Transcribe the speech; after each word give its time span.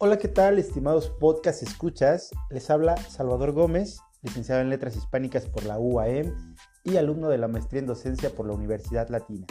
Hola, 0.00 0.16
¿qué 0.16 0.28
tal, 0.28 0.60
estimados 0.60 1.10
podcast 1.10 1.60
escuchas? 1.64 2.30
Les 2.50 2.70
habla 2.70 2.96
Salvador 2.96 3.50
Gómez, 3.50 3.98
licenciado 4.22 4.60
en 4.60 4.70
Letras 4.70 4.94
Hispánicas 4.94 5.46
por 5.46 5.64
la 5.64 5.80
UAM 5.80 6.54
y 6.84 6.98
alumno 6.98 7.28
de 7.28 7.38
la 7.38 7.48
maestría 7.48 7.80
en 7.80 7.88
docencia 7.88 8.30
por 8.30 8.46
la 8.46 8.52
Universidad 8.52 9.08
Latina. 9.08 9.44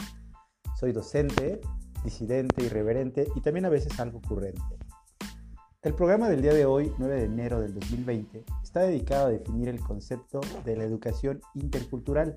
Soy 0.80 0.92
docente, 0.92 1.60
disidente, 2.02 2.64
irreverente 2.64 3.28
y 3.36 3.42
también 3.42 3.66
a 3.66 3.68
veces 3.68 4.00
algo 4.00 4.20
ocurrente. 4.20 4.62
El 5.82 5.92
programa 5.92 6.30
del 6.30 6.40
día 6.40 6.54
de 6.54 6.64
hoy, 6.64 6.94
9 6.96 7.14
de 7.16 7.24
enero 7.24 7.60
del 7.60 7.74
2020, 7.74 8.46
está 8.62 8.80
dedicado 8.80 9.26
a 9.26 9.30
definir 9.30 9.68
el 9.68 9.80
concepto 9.80 10.40
de 10.64 10.76
la 10.78 10.84
educación 10.84 11.42
intercultural, 11.56 12.36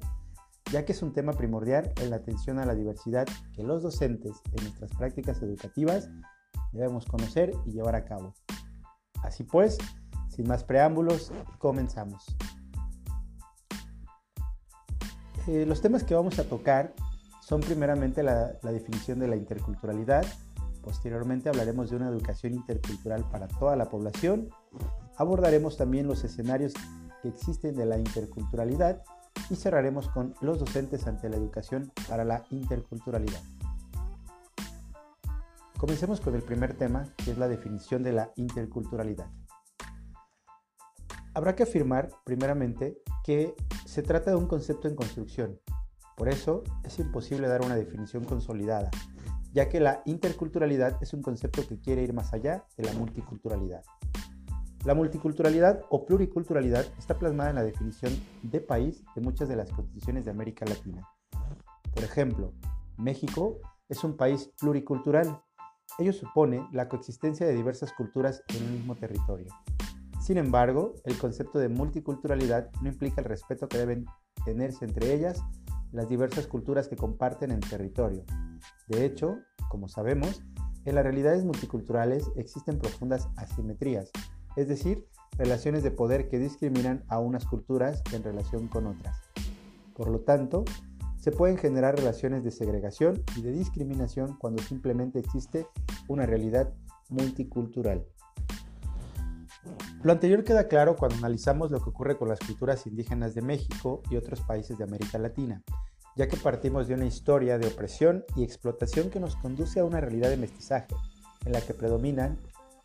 ya 0.70 0.84
que 0.84 0.92
es 0.92 1.02
un 1.02 1.14
tema 1.14 1.32
primordial 1.32 1.94
en 2.02 2.10
la 2.10 2.18
atención 2.18 2.60
a 2.60 2.66
la 2.66 2.76
diversidad 2.76 3.26
que 3.56 3.64
los 3.64 3.84
docentes 3.84 4.42
en 4.52 4.66
nuestras 4.66 4.92
prácticas 4.98 5.42
educativas 5.42 6.10
debemos 6.72 7.06
conocer 7.06 7.54
y 7.66 7.72
llevar 7.72 7.96
a 7.96 8.06
cabo. 8.06 8.34
Así 9.24 9.44
pues, 9.44 9.78
sin 10.30 10.48
más 10.48 10.64
preámbulos, 10.64 11.32
comenzamos. 11.58 12.36
Eh, 15.48 15.66
los 15.66 15.82
temas 15.82 16.04
que 16.04 16.16
vamos 16.16 16.40
a 16.40 16.44
tocar 16.44 16.94
son 17.42 17.62
primeramente 17.62 18.24
la, 18.24 18.54
la 18.62 18.72
definición 18.72 19.20
de 19.20 19.28
la 19.28 19.36
interculturalidad, 19.36 20.26
posteriormente 20.82 21.50
hablaremos 21.50 21.90
de 21.90 21.98
una 21.98 22.08
educación 22.08 22.54
intercultural 22.54 23.24
para 23.30 23.48
toda 23.48 23.76
la 23.76 23.86
población, 23.86 24.50
abordaremos 25.18 25.78
también 25.78 26.08
los 26.08 26.24
escenarios 26.24 26.74
que 27.22 27.30
existen 27.30 27.76
de 27.76 27.86
la 27.86 27.98
interculturalidad 27.98 29.04
y 29.50 29.56
cerraremos 29.56 30.08
con 30.10 30.34
los 30.42 30.60
docentes 30.60 31.08
ante 31.08 31.30
la 31.30 31.38
educación 31.38 31.92
para 32.08 32.24
la 32.24 32.44
interculturalidad. 32.50 33.42
Comencemos 35.82 36.22
con 36.22 36.36
el 36.36 36.44
primer 36.44 36.76
tema, 36.76 37.12
que 37.18 37.32
es 37.32 37.40
la 37.40 37.48
definición 37.48 38.04
de 38.04 38.14
la 38.14 38.32
interculturalidad. 38.36 39.32
Habrá 41.34 41.56
que 41.56 41.64
afirmar, 41.64 42.12
primeramente, 42.24 43.02
que 43.24 43.56
se 43.88 44.04
trata 44.04 44.30
de 44.30 44.38
un 44.38 44.46
concepto 44.46 44.88
en 44.88 44.96
construcción. 44.96 45.60
Por 46.16 46.30
eso 46.30 46.64
es 46.84 47.00
imposible 47.00 47.48
dar 47.48 47.66
una 47.66 47.76
definición 47.76 48.26
consolidada, 48.26 48.92
ya 49.54 49.70
que 49.70 49.80
la 49.80 50.04
interculturalidad 50.06 51.02
es 51.02 51.16
un 51.16 51.24
concepto 51.24 51.68
que 51.68 51.80
quiere 51.80 52.04
ir 52.04 52.14
más 52.14 52.32
allá 52.32 52.64
de 52.78 52.84
la 52.84 52.94
multiculturalidad. 52.94 53.82
La 54.86 54.94
multiculturalidad 54.94 55.82
o 55.90 56.06
pluriculturalidad 56.06 56.86
está 57.00 57.18
plasmada 57.18 57.50
en 57.50 57.56
la 57.56 57.64
definición 57.64 58.14
de 58.44 58.62
país 58.62 59.04
de 59.16 59.22
muchas 59.22 59.50
de 59.50 59.56
las 59.56 59.72
constituciones 59.72 60.26
de 60.26 60.32
América 60.32 60.64
Latina. 60.64 61.10
Por 61.92 62.04
ejemplo, 62.04 62.54
México 62.98 63.58
es 63.90 64.04
un 64.04 64.16
país 64.16 64.52
pluricultural 64.60 65.42
Ello 66.00 66.14
supone 66.14 66.68
la 66.72 66.88
coexistencia 66.88 67.46
de 67.46 67.54
diversas 67.54 67.94
culturas 67.94 68.44
en 68.50 68.64
un 68.64 68.74
mismo 68.74 68.96
territorio. 68.96 69.48
Sin 70.22 70.38
embargo, 70.38 70.94
el 71.06 71.18
concepto 71.18 71.60
de 71.60 71.70
multiculturalidad 71.70 72.70
no 72.82 72.90
implica 72.90 73.22
el 73.22 73.26
respeto 73.26 73.68
que 73.68 73.78
deben 73.78 74.06
tenerse 74.46 74.86
entre 74.86 75.14
ellas 75.14 75.42
las 75.92 76.08
diversas 76.08 76.48
culturas 76.48 76.88
que 76.88 76.96
comparten 76.96 77.52
el 77.52 77.60
territorio. 77.60 78.24
De 78.88 79.06
hecho, 79.06 79.40
como 79.70 79.90
sabemos, 79.90 80.44
en 80.86 80.96
las 80.96 81.04
realidades 81.04 81.44
multiculturales 81.44 82.32
existen 82.36 82.80
profundas 82.80 83.30
asimetrías, 83.36 84.12
es 84.56 84.68
decir, 84.68 85.08
relaciones 85.38 85.84
de 85.84 85.92
poder 85.92 86.28
que 86.28 86.40
discriminan 86.40 87.04
a 87.08 87.20
unas 87.20 87.46
culturas 87.46 88.02
en 88.14 88.24
relación 88.24 88.68
con 88.68 88.88
otras. 88.88 89.18
Por 89.96 90.10
lo 90.10 90.22
tanto, 90.22 90.66
se 91.22 91.32
pueden 91.32 91.58
generar 91.58 91.96
relaciones 91.96 92.44
de 92.44 92.50
segregación 92.50 93.24
y 93.38 93.44
de 93.44 93.52
discriminación 93.52 94.36
cuando 94.38 94.62
simplemente 94.64 95.20
existe 95.20 95.68
una 96.08 96.26
realidad 96.26 96.74
multicultural. 97.10 98.06
Lo 100.02 100.12
anterior 100.12 100.44
queda 100.44 100.68
claro 100.68 100.96
cuando 100.96 101.18
analizamos 101.18 101.70
lo 101.70 101.80
que 101.80 101.92
ocurre 101.92 102.18
con 102.18 102.28
las 102.28 102.40
culturas 102.40 102.88
indígenas 102.88 103.36
de 103.36 103.44
México 103.44 104.02
y 104.10 104.16
otros 104.16 104.42
países 104.42 104.80
de 104.80 104.84
América 104.84 105.20
Latina, 105.20 105.62
ya 106.16 106.28
que 106.28 106.38
partimos 106.38 106.88
de 106.88 106.96
una 106.96 107.06
historia 107.06 107.60
de 107.60 107.68
opresión 107.68 108.26
y 108.36 108.44
explotación 108.44 109.12
que 109.12 109.20
nos 109.20 109.36
conduce 109.36 109.80
a 109.80 109.86
una 109.86 110.02
realidad 110.02 110.30
de 110.30 110.38
mestizaje, 110.38 110.96
en 111.46 111.52
la 111.52 111.62
que 111.62 111.76
predominan 111.76 112.40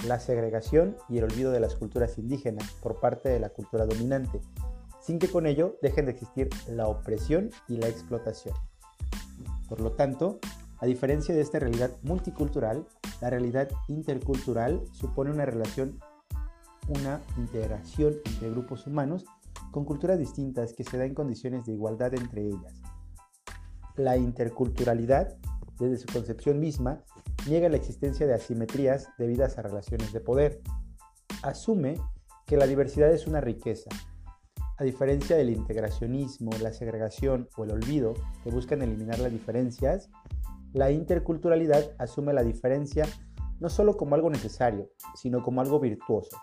la 0.07 0.21
segregación 0.21 0.95
y 1.09 1.17
el 1.17 1.25
olvido 1.25 1.53
de 1.53 1.61
las 1.61 1.75
culturas 1.75 2.19
indígenas 2.19 2.71
por 2.83 3.01
parte 3.01 3.31
de 3.31 3.41
la 3.41 3.49
cultura 3.49 3.87
dominante, 3.87 4.43
sin 5.07 5.21
que 5.21 5.29
con 5.29 5.47
ello 5.47 5.79
dejen 5.83 6.07
de 6.07 6.13
existir 6.13 6.49
la 6.69 6.89
opresión 6.89 7.51
y 7.69 7.77
la 7.77 7.87
explotación. 7.87 8.57
Por 9.69 9.81
lo 9.81 9.93
tanto, 9.93 10.41
a 10.79 10.87
diferencia 10.87 11.33
de 11.33 11.43
esta 11.43 11.61
realidad 11.61 11.93
multicultural, 12.03 12.89
la 13.21 13.31
realidad 13.31 13.69
intercultural 13.87 14.83
supone 14.91 15.31
una 15.31 15.47
relación, 15.47 16.01
una 16.89 17.21
integración 17.37 18.17
entre 18.25 18.51
grupos 18.51 18.89
humanos 18.89 19.25
con 19.71 19.85
culturas 19.85 20.19
distintas 20.19 20.73
que 20.73 20.83
se 20.83 20.99
da 20.99 21.05
en 21.05 21.15
condiciones 21.15 21.67
de 21.67 21.73
igualdad 21.73 22.13
entre 22.15 22.45
ellas. 22.45 22.83
La 23.95 24.17
interculturalidad, 24.17 25.37
desde 25.79 25.99
su 25.99 26.13
concepción 26.13 26.59
misma, 26.59 27.05
niega 27.47 27.69
la 27.69 27.77
existencia 27.77 28.27
de 28.27 28.35
asimetrías 28.35 29.09
debidas 29.19 29.57
a 29.57 29.63
relaciones 29.63 30.13
de 30.13 30.21
poder. 30.21 30.63
Asume 31.43 31.95
que 32.45 32.57
la 32.57 32.67
diversidad 32.67 33.13
es 33.13 33.27
una 33.27 33.41
riqueza, 33.41 33.89
a 34.79 34.85
diferencia 34.85 35.37
del 35.37 35.51
integracionismo, 35.51 36.51
la 36.61 36.73
segregación 36.73 37.49
o 37.57 37.65
el 37.65 37.71
olvido 37.71 38.15
que 38.45 38.51
buscan 38.51 38.83
eliminar 38.83 39.19
las 39.19 39.33
diferencias, 39.33 40.11
la 40.75 40.91
interculturalidad 40.91 41.93
asume 41.99 42.35
la 42.35 42.43
diferencia 42.43 43.07
no 43.59 43.71
solo 43.71 43.97
como 43.97 44.15
algo 44.15 44.29
necesario, 44.29 44.91
sino 45.15 45.43
como 45.43 45.63
algo 45.63 45.81
virtuoso. 45.81 46.37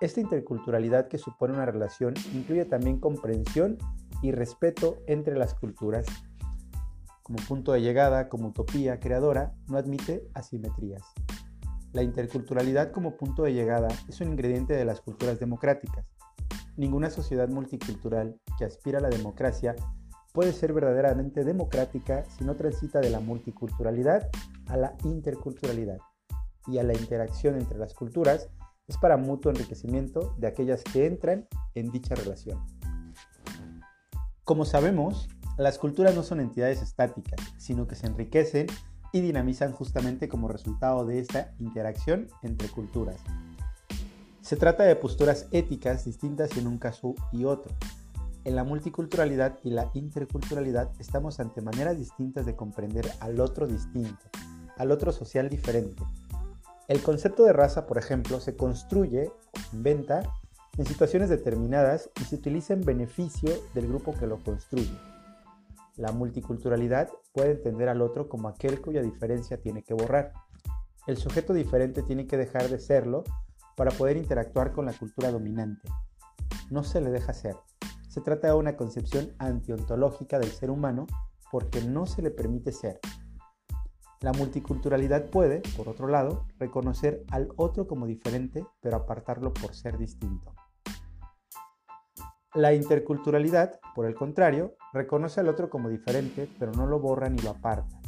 Esta 0.00 0.20
interculturalidad 0.20 1.08
que 1.08 1.18
supone 1.18 1.52
una 1.52 1.66
relación 1.66 2.14
incluye 2.32 2.64
también 2.64 3.00
comprensión 3.00 3.76
y 4.22 4.32
respeto 4.32 4.96
entre 5.06 5.36
las 5.36 5.54
culturas. 5.54 6.06
Como 7.22 7.38
punto 7.46 7.72
de 7.72 7.82
llegada, 7.82 8.30
como 8.30 8.48
utopía 8.48 8.98
creadora, 8.98 9.52
no 9.68 9.76
admite 9.76 10.26
asimetrías. 10.32 11.02
La 11.92 12.02
interculturalidad 12.02 12.92
como 12.92 13.16
punto 13.16 13.42
de 13.42 13.52
llegada 13.52 13.88
es 14.08 14.20
un 14.22 14.28
ingrediente 14.28 14.74
de 14.74 14.84
las 14.86 15.02
culturas 15.02 15.38
democráticas 15.38 16.06
Ninguna 16.76 17.10
sociedad 17.10 17.48
multicultural 17.48 18.40
que 18.58 18.64
aspira 18.64 18.98
a 18.98 19.02
la 19.02 19.08
democracia 19.08 19.74
puede 20.32 20.52
ser 20.52 20.72
verdaderamente 20.74 21.44
democrática 21.44 22.24
si 22.36 22.44
no 22.44 22.56
transita 22.56 23.00
de 23.00 23.10
la 23.10 23.20
multiculturalidad 23.20 24.28
a 24.66 24.76
la 24.76 24.94
interculturalidad 25.04 25.98
y 26.66 26.78
a 26.78 26.82
la 26.82 26.92
interacción 26.92 27.56
entre 27.56 27.78
las 27.78 27.94
culturas 27.94 28.50
es 28.86 28.98
para 28.98 29.16
mutuo 29.16 29.50
enriquecimiento 29.50 30.34
de 30.38 30.46
aquellas 30.46 30.84
que 30.84 31.06
entran 31.06 31.48
en 31.74 31.90
dicha 31.90 32.14
relación. 32.14 32.62
Como 34.44 34.64
sabemos, 34.64 35.28
las 35.56 35.78
culturas 35.78 36.14
no 36.14 36.22
son 36.22 36.40
entidades 36.40 36.82
estáticas, 36.82 37.40
sino 37.56 37.86
que 37.86 37.96
se 37.96 38.06
enriquecen 38.06 38.66
y 39.12 39.20
dinamizan 39.20 39.72
justamente 39.72 40.28
como 40.28 40.48
resultado 40.48 41.06
de 41.06 41.18
esta 41.20 41.54
interacción 41.58 42.28
entre 42.42 42.68
culturas. 42.68 43.16
Se 44.46 44.54
trata 44.54 44.84
de 44.84 44.94
posturas 44.94 45.48
éticas 45.50 46.04
distintas 46.04 46.56
en 46.56 46.68
un 46.68 46.78
caso 46.78 47.16
y 47.32 47.46
otro. 47.46 47.74
En 48.44 48.54
la 48.54 48.62
multiculturalidad 48.62 49.58
y 49.64 49.70
la 49.70 49.90
interculturalidad 49.92 50.88
estamos 51.00 51.40
ante 51.40 51.62
maneras 51.62 51.98
distintas 51.98 52.46
de 52.46 52.54
comprender 52.54 53.10
al 53.18 53.40
otro 53.40 53.66
distinto, 53.66 54.22
al 54.76 54.92
otro 54.92 55.10
social 55.10 55.48
diferente. 55.48 56.00
El 56.86 57.02
concepto 57.02 57.42
de 57.42 57.54
raza, 57.54 57.88
por 57.88 57.98
ejemplo, 57.98 58.38
se 58.38 58.54
construye 58.54 59.26
o 59.26 59.76
inventa 59.76 60.22
en 60.78 60.86
situaciones 60.86 61.28
determinadas 61.28 62.08
y 62.20 62.24
se 62.26 62.36
utiliza 62.36 62.72
en 62.72 62.82
beneficio 62.82 63.50
del 63.74 63.88
grupo 63.88 64.14
que 64.14 64.28
lo 64.28 64.38
construye. 64.44 64.96
La 65.96 66.12
multiculturalidad 66.12 67.08
puede 67.32 67.50
entender 67.50 67.88
al 67.88 68.00
otro 68.00 68.28
como 68.28 68.46
aquel 68.46 68.80
cuya 68.80 69.02
diferencia 69.02 69.60
tiene 69.60 69.82
que 69.82 69.94
borrar. 69.94 70.34
El 71.08 71.16
sujeto 71.16 71.52
diferente 71.52 72.04
tiene 72.04 72.28
que 72.28 72.36
dejar 72.36 72.68
de 72.68 72.78
serlo 72.78 73.24
para 73.76 73.92
poder 73.92 74.16
interactuar 74.16 74.72
con 74.72 74.86
la 74.86 74.92
cultura 74.92 75.30
dominante. 75.30 75.88
No 76.70 76.82
se 76.82 77.00
le 77.00 77.10
deja 77.10 77.32
ser. 77.32 77.56
Se 78.08 78.20
trata 78.20 78.48
de 78.48 78.54
una 78.54 78.76
concepción 78.76 79.32
antiontológica 79.38 80.38
del 80.38 80.50
ser 80.50 80.70
humano 80.70 81.06
porque 81.52 81.82
no 81.82 82.06
se 82.06 82.22
le 82.22 82.30
permite 82.30 82.72
ser. 82.72 82.98
La 84.20 84.32
multiculturalidad 84.32 85.26
puede, 85.26 85.60
por 85.76 85.88
otro 85.88 86.08
lado, 86.08 86.46
reconocer 86.58 87.24
al 87.30 87.50
otro 87.56 87.86
como 87.86 88.06
diferente, 88.06 88.66
pero 88.80 88.96
apartarlo 88.96 89.52
por 89.52 89.74
ser 89.74 89.98
distinto. 89.98 90.54
La 92.54 92.72
interculturalidad, 92.72 93.78
por 93.94 94.06
el 94.06 94.14
contrario, 94.14 94.74
reconoce 94.94 95.40
al 95.40 95.50
otro 95.50 95.68
como 95.68 95.90
diferente, 95.90 96.48
pero 96.58 96.72
no 96.72 96.86
lo 96.86 96.98
borra 96.98 97.28
ni 97.28 97.42
lo 97.42 97.50
aparta. 97.50 98.00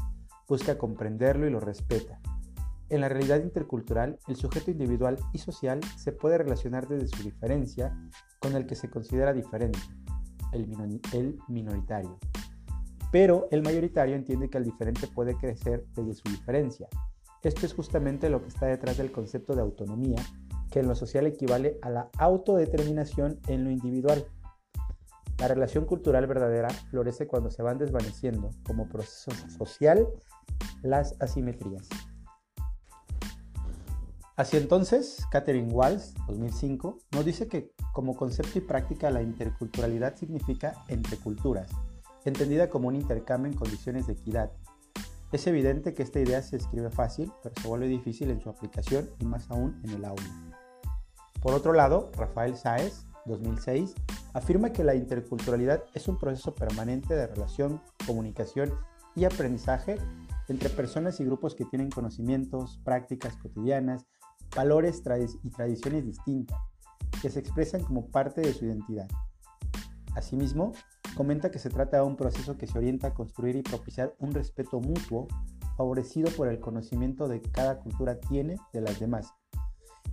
Busca 0.49 0.79
comprenderlo 0.79 1.47
y 1.47 1.51
lo 1.51 1.61
respeta. 1.61 2.19
En 2.91 3.03
la 3.03 3.09
realidad 3.11 3.43
intercultural, 3.43 4.19
el 4.29 4.37
sujeto 4.37 4.71
individual 4.71 5.19
y 5.35 5.39
social 5.39 5.81
se 5.97 6.13
puede 6.13 6.39
relacionar 6.39 6.89
desde 6.89 7.09
su 7.09 7.23
diferencia 7.23 7.95
con 8.41 8.57
el 8.57 8.67
que 8.67 8.77
se 8.77 8.89
considera 8.89 9.35
diferente, 9.35 9.79
el, 10.53 11.39
minoritario. 11.49 12.19
Pero 13.13 13.47
el 13.51 13.63
mayoritario 13.63 14.17
entiende 14.17 14.49
que 14.49 14.57
el 14.57 14.65
diferente 14.65 15.07
puede 15.07 15.37
crecer 15.37 15.85
desde 15.95 16.15
su 16.15 16.29
diferencia, 16.31 16.89
Esto 17.43 17.67
es 17.67 17.75
justamente 17.75 18.31
lo 18.31 18.43
que 18.43 18.49
está 18.49 18.67
detrás 18.67 18.97
del 18.97 19.13
concepto 19.13 19.55
de 19.55 19.61
autonomía, 19.61 20.17
que 20.71 20.81
en 20.81 20.89
lo 20.89 20.95
social 20.95 21.27
equivale 21.27 21.79
a 21.83 21.91
la 21.91 22.11
autodeterminación 22.19 23.39
en 23.49 23.65
lo 23.65 23.71
individual. 23.71 24.27
La 25.39 25.47
relación 25.47 25.85
cultural 25.85 26.27
verdadera 26.27 26.69
florece 26.91 27.29
cuando 27.29 27.51
se 27.51 27.63
van 27.63 27.79
desvaneciendo 27.79 28.51
como 28.67 28.89
proceso 28.89 29.31
social 29.57 30.09
las 30.83 31.15
asimetrías. 31.21 31.89
Así 34.39 34.57
entonces, 34.57 35.27
Catherine 35.33 35.73
Walls, 35.73 36.15
2005, 36.29 36.97
nos 37.11 37.25
dice 37.25 37.49
que 37.49 37.73
como 37.93 38.15
concepto 38.15 38.59
y 38.59 38.61
práctica 38.61 39.11
la 39.11 39.21
interculturalidad 39.21 40.15
significa 40.15 40.85
entre 40.87 41.17
culturas, 41.17 41.69
entendida 42.25 42.71
como 42.71 42.87
un 42.87 42.95
intercambio 42.95 43.51
en 43.51 43.59
condiciones 43.59 44.07
de 44.07 44.13
equidad. 44.13 44.53
Es 45.33 45.45
evidente 45.49 45.93
que 45.93 46.05
esta 46.05 46.21
idea 46.21 46.41
se 46.41 46.55
escribe 46.55 46.89
fácil, 46.91 47.33
pero 47.43 47.53
se 47.61 47.67
vuelve 47.67 47.89
difícil 47.89 48.31
en 48.31 48.41
su 48.41 48.49
aplicación 48.49 49.11
y 49.19 49.25
más 49.25 49.51
aún 49.51 49.81
en 49.83 49.91
el 49.91 50.05
aula. 50.05 50.23
Por 51.43 51.55
otro 51.55 51.73
lado, 51.73 52.13
Rafael 52.17 52.55
Sáez, 52.55 53.07
2006, 53.27 53.93
afirma 54.35 54.71
que 54.71 54.85
la 54.85 54.95
interculturalidad 54.95 55.83
es 55.95 56.07
un 56.07 56.17
proceso 56.17 56.55
permanente 56.55 57.17
de 57.17 57.27
relación, 57.27 57.83
comunicación 58.07 58.73
y 59.17 59.25
aprendizaje 59.25 59.99
entre 60.47 60.71
personas 60.71 61.19
y 61.19 61.25
grupos 61.25 61.57
que 61.57 61.65
tienen 61.65 61.91
conocimientos, 61.91 62.81
prácticas 62.85 63.37
cotidianas, 63.37 64.07
valores 64.55 65.03
y 65.43 65.51
tradiciones 65.51 66.05
distintas, 66.05 66.59
que 67.23 67.31
se 67.31 67.41
expresan 67.41 67.83
como 67.83 68.07
parte 68.07 68.41
de 68.41 68.53
su 68.53 68.65
identidad. 68.65 69.09
Asimismo, 70.15 70.73
comenta 71.17 71.51
que 71.51 71.59
se 71.59 71.71
trata 71.71 71.99
de 71.99 72.03
un 72.03 72.17
proceso 72.17 72.57
que 72.57 72.67
se 72.67 72.79
orienta 72.79 73.09
a 73.09 73.15
construir 73.15 73.57
y 73.57 73.63
propiciar 73.63 74.15
un 74.19 74.33
respeto 74.33 74.81
mutuo 74.81 75.29
favorecido 75.77 76.31
por 76.33 76.49
el 76.49 76.61
conocimiento 76.61 77.29
de 77.29 77.41
que 77.41 77.51
cada 77.51 77.79
cultura 77.79 78.19
tiene 78.19 78.57
de 78.73 78.81
las 78.81 78.99
demás. 78.99 79.33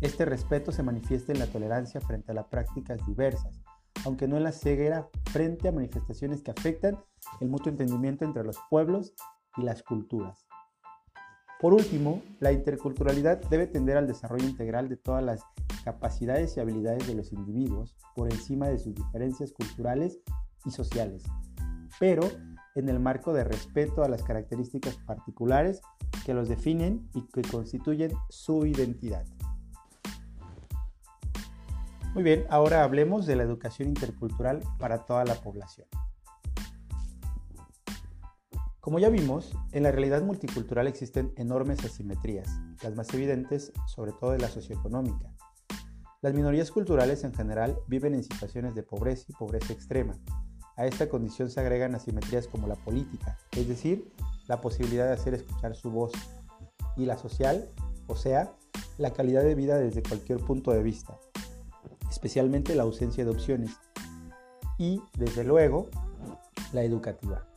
Este 0.02 0.26
respeto 0.26 0.72
se 0.72 0.84
manifiesta 0.84 1.32
en 1.32 1.40
la 1.40 1.48
tolerancia 1.48 2.02
frente 2.02 2.32
a 2.32 2.36
las 2.36 2.46
prácticas 2.48 3.06
diversas, 3.08 3.62
aunque 4.04 4.28
no 4.28 4.38
en 4.38 4.44
la 4.44 4.52
ceguera 4.52 5.10
frente 5.32 5.68
a 5.68 5.72
manifestaciones 5.72 6.44
que 6.44 6.52
afectan 6.52 7.00
el 7.40 7.50
mutuo 7.50 7.72
entendimiento 7.72 8.26
entre 8.26 8.44
los 8.44 8.60
pueblos 8.70 9.14
y 9.58 9.64
las 9.64 9.82
culturas. 9.84 10.45
Por 11.60 11.74
último, 11.74 12.22
la 12.40 12.52
interculturalidad 12.52 13.42
debe 13.50 13.68
tender 13.68 13.98
al 13.98 14.08
desarrollo 14.08 14.46
integral 14.46 14.90
de 14.90 14.98
todas 14.98 15.24
las 15.24 15.42
capacidades 15.84 16.56
y 16.56 16.60
habilidades 16.60 17.08
de 17.08 17.16
los 17.16 17.32
individuos 17.32 17.96
por 18.16 18.32
encima 18.32 18.68
de 18.68 18.78
sus 18.78 18.94
diferencias 18.94 19.54
culturales 19.54 20.20
y 20.66 20.72
sociales, 20.72 21.24
pero 22.00 22.22
en 22.76 22.90
el 22.90 23.00
marco 23.00 23.34
de 23.34 23.46
respeto 23.46 24.04
a 24.04 24.10
las 24.10 24.24
características 24.24 24.98
particulares 25.06 25.82
que 26.26 26.34
los 26.34 26.50
definen 26.50 27.10
y 27.14 27.22
que 27.28 27.42
constituyen 27.44 28.12
su 28.30 28.66
identidad. 28.66 29.26
Muy 32.14 32.24
bien, 32.24 32.46
ahora 32.50 32.84
hablemos 32.84 33.26
de 33.26 33.36
la 33.36 33.44
educación 33.44 33.90
intercultural 33.90 34.62
para 34.80 35.06
toda 35.06 35.24
la 35.26 35.36
población. 35.36 35.88
Como 38.86 39.00
ya 39.00 39.10
vimos, 39.10 39.52
en 39.72 39.82
la 39.82 39.92
realidad 39.92 40.22
multicultural 40.22 40.86
existen 40.86 41.34
enormes 41.38 41.84
asimetrías, 41.84 42.48
las 42.84 42.96
más 42.96 43.12
evidentes 43.16 43.74
sobre 43.88 44.12
todo 44.12 44.30
de 44.30 44.38
la 44.38 44.48
socioeconómica. 44.48 45.34
Las 46.22 46.36
minorías 46.36 46.70
culturales 46.70 47.24
en 47.24 47.34
general 47.34 47.80
viven 47.88 48.14
en 48.14 48.24
situaciones 48.24 48.76
de 48.76 48.84
pobreza 48.84 49.26
y 49.28 49.34
pobreza 49.34 49.74
extrema. 49.74 50.14
A 50.78 50.86
esta 50.86 51.10
condición 51.10 51.50
se 51.50 51.62
agregan 51.62 51.96
asimetrías 51.96 52.48
como 52.48 52.68
la 52.68 52.76
política, 52.76 53.40
es 53.58 53.68
decir, 53.68 54.14
la 54.48 54.62
posibilidad 54.62 55.08
de 55.08 55.14
hacer 55.14 55.34
escuchar 55.34 55.76
su 55.76 55.90
voz, 55.90 56.12
y 56.96 57.08
la 57.08 57.18
social, 57.18 57.68
o 58.06 58.16
sea, 58.16 58.54
la 59.00 59.14
calidad 59.14 59.42
de 59.42 59.56
vida 59.56 59.80
desde 59.80 60.04
cualquier 60.04 60.38
punto 60.38 60.70
de 60.70 60.84
vista, 60.84 61.18
especialmente 62.12 62.76
la 62.76 62.84
ausencia 62.84 63.26
de 63.26 63.32
opciones 63.32 63.72
y, 64.78 65.02
desde 65.18 65.44
luego, 65.44 65.90
la 66.72 66.84
educativa. 66.84 67.48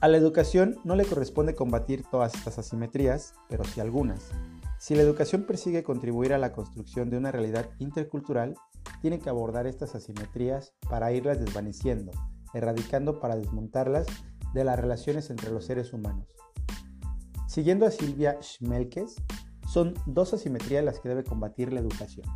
A 0.00 0.08
la 0.08 0.16
educación 0.16 0.76
no 0.84 0.96
le 0.96 1.04
corresponde 1.04 1.54
combatir 1.54 2.04
todas 2.10 2.34
estas 2.34 2.58
asimetrías, 2.58 3.34
pero 3.48 3.64
sí 3.64 3.80
algunas. 3.80 4.30
Si 4.78 4.94
la 4.94 5.02
educación 5.02 5.44
persigue 5.44 5.82
contribuir 5.82 6.32
a 6.32 6.38
la 6.38 6.52
construcción 6.52 7.10
de 7.10 7.18
una 7.18 7.30
realidad 7.30 7.68
intercultural, 7.78 8.54
tiene 9.02 9.18
que 9.18 9.28
abordar 9.28 9.66
estas 9.66 9.94
asimetrías 9.94 10.72
para 10.88 11.12
irlas 11.12 11.38
desvaneciendo, 11.38 12.12
erradicando 12.54 13.20
para 13.20 13.36
desmontarlas 13.36 14.06
de 14.54 14.64
las 14.64 14.78
relaciones 14.78 15.28
entre 15.30 15.50
los 15.50 15.66
seres 15.66 15.92
humanos. 15.92 16.26
Siguiendo 17.46 17.84
a 17.84 17.90
Silvia 17.90 18.38
Schmelkes, 18.40 19.16
son 19.68 19.94
dos 20.06 20.32
asimetrías 20.32 20.84
las 20.84 21.00
que 21.00 21.08
debe 21.08 21.24
combatir 21.24 21.72
la 21.72 21.80
educación 21.80 22.26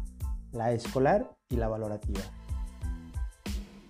la 0.55 0.73
escolar 0.73 1.37
y 1.49 1.57
la 1.57 1.69
valorativa. 1.69 2.21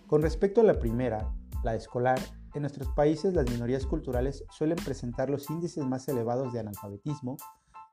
Con 0.06 0.22
respecto 0.22 0.62
a 0.62 0.64
la 0.64 0.78
primera, 0.78 1.30
la 1.62 1.74
escolar, 1.74 2.18
en 2.54 2.62
nuestros 2.62 2.88
países 2.90 3.34
las 3.34 3.50
minorías 3.50 3.84
culturales 3.86 4.44
suelen 4.50 4.76
presentar 4.76 5.28
los 5.28 5.50
índices 5.50 5.84
más 5.84 6.06
elevados 6.08 6.52
de 6.52 6.60
analfabetismo 6.60 7.36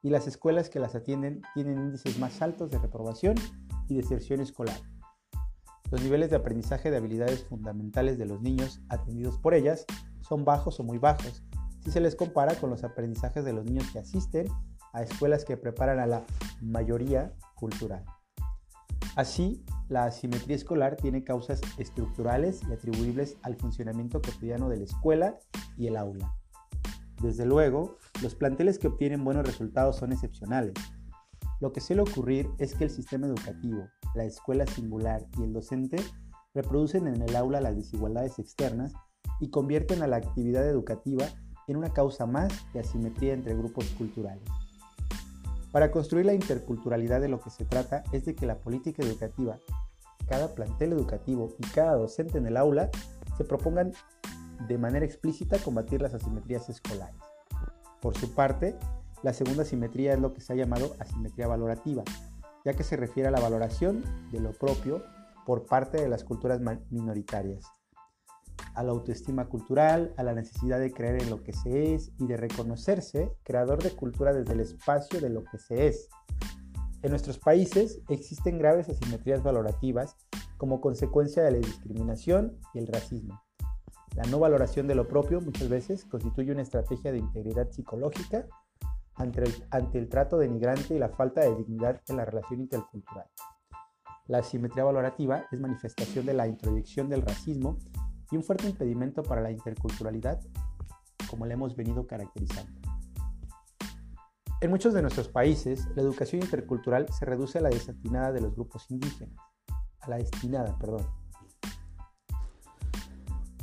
y 0.04 0.10
las 0.10 0.28
escuelas 0.28 0.70
que 0.70 0.80
las 0.80 0.96
atienden 0.96 1.42
tienen 1.54 1.80
índices 1.80 2.20
más 2.20 2.42
altos 2.42 2.72
de 2.72 2.78
reprobación 2.78 3.36
y 3.88 3.96
deserción 3.96 4.40
escolar. 4.40 4.78
Los 5.92 6.02
niveles 6.02 6.30
de 6.30 6.38
aprendizaje 6.38 6.90
de 6.90 6.98
habilidades 6.98 7.44
fundamentales 7.44 8.18
de 8.18 8.26
los 8.26 8.42
niños 8.42 8.82
atendidos 8.90 9.38
por 9.38 9.54
ellas 9.54 9.86
son 10.22 10.46
bajos 10.46 10.80
o 10.80 10.84
muy 10.84 10.98
bajos 10.98 11.44
si 11.84 11.92
se 11.92 12.00
les 12.00 12.16
compara 12.16 12.56
con 12.56 12.70
los 12.70 12.84
aprendizajes 12.84 13.44
de 13.44 13.54
los 13.54 13.66
niños 13.66 13.90
que 13.92 14.00
asisten 14.00 14.48
a 14.94 15.02
escuelas 15.02 15.46
que 15.46 15.58
preparan 15.58 16.00
a 16.00 16.06
la 16.06 16.24
mayoría 16.62 17.34
cultural. 17.56 18.06
Así, 19.16 19.66
la 19.92 20.06
asimetría 20.06 20.56
escolar 20.56 20.96
tiene 20.96 21.26
causas 21.26 21.60
estructurales 21.78 22.62
y 22.64 22.72
atribuibles 22.72 23.36
al 23.42 23.58
funcionamiento 23.58 24.22
cotidiano 24.22 24.70
de 24.70 24.78
la 24.78 24.86
escuela 24.86 25.38
y 25.78 25.88
el 25.88 25.98
aula. 25.98 26.34
Desde 27.22 27.46
luego, 27.46 27.98
los 28.24 28.34
planteles 28.34 28.80
que 28.80 28.88
obtienen 28.88 29.26
buenos 29.26 29.46
resultados 29.46 29.98
son 29.98 30.14
excepcionales. 30.14 30.76
Lo 31.60 31.74
que 31.74 31.82
suele 31.82 32.04
ocurrir 32.04 32.50
es 32.58 32.74
que 32.74 32.86
el 32.86 32.90
sistema 32.90 33.28
educativo, 33.28 33.84
la 34.16 34.24
escuela 34.24 34.66
singular 34.66 35.26
y 35.38 35.44
el 35.44 35.52
docente 35.52 35.98
reproducen 36.54 37.08
en 37.08 37.22
el 37.22 37.36
aula 37.36 37.60
las 37.60 37.76
desigualdades 37.76 38.40
externas 38.40 38.94
y 39.42 39.50
convierten 39.50 40.04
a 40.04 40.08
la 40.08 40.16
actividad 40.16 40.66
educativa 40.70 41.26
en 41.68 41.76
una 41.76 41.92
causa 41.92 42.26
más 42.26 42.54
de 42.74 42.80
asimetría 42.80 43.34
entre 43.34 43.56
grupos 43.56 43.90
culturales. 43.98 44.48
Para 45.72 45.92
construir 45.92 46.26
la 46.26 46.34
interculturalidad 46.34 47.22
de 47.22 47.30
lo 47.30 47.40
que 47.40 47.50
se 47.50 47.66
trata 47.66 48.04
es 48.12 48.26
de 48.26 48.36
que 48.36 48.46
la 48.46 48.60
política 48.60 49.04
educativa, 49.04 49.58
cada 50.28 50.54
plantel 50.54 50.92
educativo 50.92 51.56
y 51.58 51.64
cada 51.68 51.96
docente 51.96 52.38
en 52.38 52.46
el 52.46 52.58
aula 52.58 52.90
se 53.38 53.46
propongan 53.46 53.94
de 54.68 54.78
manera 54.78 55.06
explícita 55.06 55.58
combatir 55.60 56.02
las 56.02 56.14
asimetrías 56.14 56.68
escolares. 56.70 57.16
Por 58.02 58.18
su 58.18 58.34
parte, 58.34 58.76
la 59.24 59.34
segunda 59.34 59.64
asimetría 59.64 60.14
es 60.14 60.20
lo 60.20 60.34
que 60.34 60.42
se 60.42 60.54
ha 60.54 60.58
llamado 60.58 60.94
asimetría 61.00 61.48
valorativa, 61.48 62.04
ya 62.66 62.74
que 62.74 62.84
se 62.84 62.98
refiere 62.98 63.30
a 63.30 63.32
la 63.32 63.40
valoración 63.40 64.04
de 64.32 64.42
lo 64.42 64.52
propio 64.52 65.04
por 65.46 65.66
parte 65.66 66.02
de 66.02 66.10
las 66.10 66.24
culturas 66.24 66.60
minoritarias 66.90 67.66
a 68.74 68.84
la 68.84 68.92
autoestima 68.92 69.48
cultural, 69.48 70.14
a 70.18 70.24
la 70.24 70.34
necesidad 70.34 70.80
de 70.80 70.92
creer 70.92 71.22
en 71.22 71.30
lo 71.30 71.44
que 71.44 71.54
se 71.54 71.94
es 71.94 72.12
y 72.20 72.28
de 72.28 72.38
reconocerse 72.38 73.32
creador 73.44 73.84
de 73.84 73.92
cultura 73.92 74.34
desde 74.34 74.54
el 74.54 74.62
espacio 74.62 75.20
de 75.20 75.30
lo 75.30 75.44
que 75.44 75.58
se 75.58 75.88
es. 75.88 76.10
En 77.02 77.10
nuestros 77.10 77.40
países 77.40 78.02
existen 78.10 78.60
graves 78.60 78.88
asimetrías 78.88 79.44
valorativas 79.44 80.16
como 80.58 80.82
consecuencia 80.82 81.44
de 81.44 81.52
la 81.52 81.58
discriminación 81.58 82.58
y 82.74 82.80
el 82.80 82.88
racismo. 82.88 83.42
La 84.16 84.24
no 84.24 84.40
valoración 84.40 84.88
de 84.88 84.96
lo 84.96 85.08
propio 85.08 85.42
muchas 85.42 85.70
veces 85.70 86.06
constituye 86.06 86.52
una 86.52 86.62
estrategia 86.62 87.12
de 87.12 87.18
integridad 87.18 87.72
psicológica 87.72 88.46
ante 89.16 89.44
el, 89.44 89.68
ante 89.72 89.98
el 89.98 90.10
trato 90.10 90.38
denigrante 90.38 90.94
y 90.94 91.00
la 91.00 91.10
falta 91.10 91.42
de 91.42 91.56
dignidad 91.56 92.02
en 92.08 92.18
la 92.18 92.26
relación 92.26 92.60
intercultural. 92.60 93.26
La 94.28 94.40
asimetría 94.40 94.84
valorativa 94.84 95.46
es 95.52 95.60
manifestación 95.60 96.26
de 96.26 96.34
la 96.34 96.48
introyección 96.48 97.10
del 97.10 97.22
racismo 97.22 97.80
y 98.32 98.38
un 98.38 98.44
fuerte 98.44 98.68
impedimento 98.68 99.24
para 99.24 99.42
la 99.42 99.52
interculturalidad, 99.52 100.40
como 101.30 101.46
le 101.46 101.54
hemos 101.54 101.76
venido 101.76 102.08
caracterizando. 102.08 102.72
En 104.62 104.70
muchos 104.70 104.94
de 104.94 105.02
nuestros 105.02 105.28
países, 105.28 105.88
la 105.96 106.04
educación 106.04 106.42
intercultural 106.44 107.08
se 107.12 107.26
reduce 107.26 107.58
a 107.58 107.62
la 107.62 107.70
destinada 107.70 108.32
de 108.32 108.42
los 108.42 108.54
grupos 108.54 108.90
indígenas, 108.92 109.36
a 110.02 110.10
la 110.10 110.18
destinada, 110.18 110.78
perdón. 110.78 111.06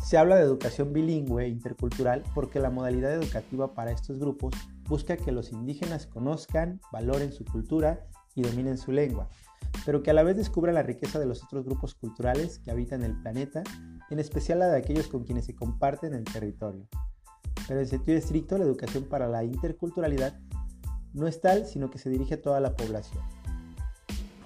Se 0.05 0.19
habla 0.19 0.37
de 0.37 0.43
educación 0.43 0.93
bilingüe 0.93 1.45
e 1.45 1.49
intercultural 1.49 2.25
porque 2.35 2.59
la 2.59 2.71
modalidad 2.71 3.13
educativa 3.13 3.75
para 3.75 3.93
estos 3.93 4.19
grupos 4.19 4.55
busca 4.89 5.17
que 5.17 5.33
los 5.33 5.53
indígenas 5.53 6.07
conozcan, 6.07 6.81
valoren 6.91 7.31
su 7.31 7.45
cultura 7.45 8.09
y 8.35 8.43
dominen 8.43 8.79
su 8.79 8.91
lengua, 8.91 9.29
pero 9.85 10.03
que 10.03 10.11
a 10.11 10.15
la 10.15 10.23
vez 10.23 10.37
descubran 10.37 10.75
la 10.75 10.83
riqueza 10.83 11.19
de 11.19 11.27
los 11.27 11.45
otros 11.45 11.65
grupos 11.65 11.95
culturales 11.95 12.59
que 12.59 12.71
habitan 12.71 13.03
el 13.03 13.21
planeta 13.21 13.63
en 14.11 14.19
especial 14.19 14.61
la 14.61 14.69
de 14.69 14.79
aquellos 14.79 15.09
con 15.09 15.25
quienes 15.25 15.45
se 15.45 15.55
comparten 15.55 16.15
el 16.15 16.25
territorio. 16.25 16.89
Pero 17.67 17.81
en 17.81 17.87
sentido 17.87 18.17
estricto, 18.17 18.57
la 18.57 18.65
educación 18.65 19.05
para 19.05 19.29
la 19.29 19.45
interculturalidad 19.45 20.39
no 21.13 21.27
es 21.27 21.41
tal, 21.41 21.67
sino 21.67 21.91
que 21.91 21.99
se 21.99 22.11
dirige 22.11 22.35
a 22.35 22.43
toda 22.43 22.61
la 22.61 22.75
población. 22.75 23.23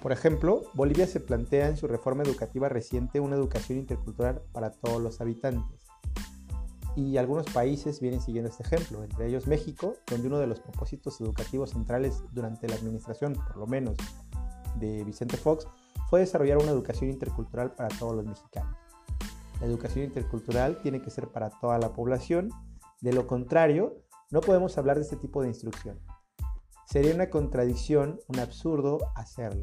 Por 0.01 0.11
ejemplo, 0.11 0.63
Bolivia 0.73 1.07
se 1.07 1.21
plantea 1.21 1.69
en 1.69 1.77
su 1.77 1.87
reforma 1.87 2.23
educativa 2.23 2.67
reciente 2.67 3.21
una 3.21 3.37
educación 3.37 3.79
intercultural 3.79 4.41
para 4.51 4.71
todos 4.71 5.01
los 5.01 5.21
habitantes. 5.21 5.79
Y 6.95 7.17
algunos 7.17 7.45
países 7.47 8.01
vienen 8.01 8.21
siguiendo 8.21 8.49
este 8.49 8.63
ejemplo, 8.63 9.03
entre 9.03 9.27
ellos 9.27 9.47
México, 9.47 9.95
donde 10.07 10.27
uno 10.27 10.39
de 10.39 10.47
los 10.47 10.59
propósitos 10.59 11.19
educativos 11.21 11.71
centrales 11.71 12.21
durante 12.33 12.67
la 12.67 12.75
administración, 12.75 13.33
por 13.33 13.57
lo 13.57 13.65
menos, 13.65 13.95
de 14.75 15.03
Vicente 15.05 15.37
Fox, 15.37 15.67
fue 16.09 16.19
desarrollar 16.19 16.57
una 16.57 16.71
educación 16.71 17.09
intercultural 17.09 17.73
para 17.73 17.87
todos 17.97 18.13
los 18.13 18.25
mexicanos. 18.25 18.82
La 19.63 19.69
educación 19.69 20.03
intercultural 20.03 20.81
tiene 20.81 21.01
que 21.01 21.09
ser 21.09 21.29
para 21.29 21.49
toda 21.49 21.79
la 21.79 21.93
población, 21.93 22.49
de 22.99 23.13
lo 23.13 23.27
contrario, 23.27 24.03
no 24.29 24.41
podemos 24.41 24.77
hablar 24.77 24.97
de 24.97 25.03
este 25.03 25.15
tipo 25.15 25.41
de 25.41 25.47
instrucción. 25.47 26.01
Sería 26.85 27.15
una 27.15 27.29
contradicción, 27.29 28.19
un 28.27 28.39
absurdo 28.39 28.97
hacerlo. 29.15 29.61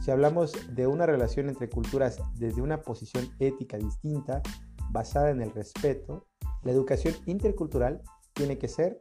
Si 0.00 0.10
hablamos 0.10 0.74
de 0.74 0.88
una 0.88 1.06
relación 1.06 1.48
entre 1.48 1.70
culturas 1.70 2.20
desde 2.34 2.62
una 2.62 2.82
posición 2.82 3.28
ética 3.38 3.78
distinta, 3.78 4.42
basada 4.90 5.30
en 5.30 5.40
el 5.40 5.52
respeto, 5.52 6.26
la 6.64 6.72
educación 6.72 7.14
intercultural 7.26 8.02
tiene 8.32 8.58
que 8.58 8.66
ser 8.66 8.98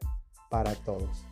para 0.52 0.76
todos. 0.76 1.26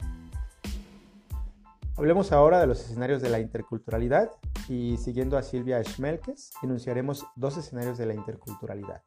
Hablemos 2.00 2.32
ahora 2.32 2.62
de 2.62 2.68
los 2.68 2.80
escenarios 2.80 3.22
de 3.22 3.28
la 3.28 3.42
interculturalidad 3.42 4.32
y 4.70 4.96
siguiendo 4.96 5.38
a 5.38 5.44
Silvia 5.44 5.84
Schmelkes, 5.84 6.52
enunciaremos 6.64 7.26
dos 7.36 7.58
escenarios 7.58 7.98
de 7.98 8.06
la 8.06 8.14
interculturalidad. 8.14 9.04